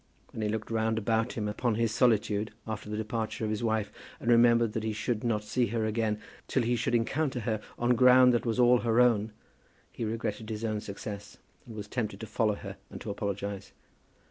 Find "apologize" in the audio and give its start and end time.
13.11-13.73